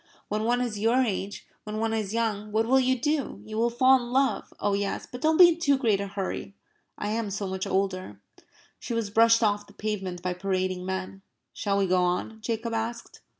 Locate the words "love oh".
4.11-4.73